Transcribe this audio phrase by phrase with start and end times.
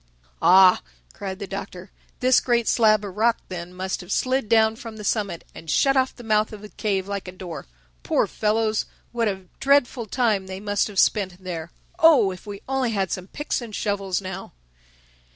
[0.41, 0.81] "Ah,"
[1.13, 1.91] cried the Doctor,
[2.21, 5.95] "this great slab of rock then must have slid down from the summit and shut
[5.95, 7.67] off the mouth of the cave like a door.
[8.01, 8.87] Poor fellows!
[9.11, 13.27] What a dreadful time they must have spent in there!—Oh, if we only had some
[13.27, 14.53] picks and shovels now!"